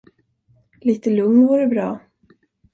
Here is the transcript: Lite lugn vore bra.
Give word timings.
Lite 0.83 1.09
lugn 1.09 1.47
vore 1.47 1.67
bra. 1.75 1.89